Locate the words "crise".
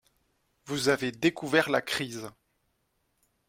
1.83-2.31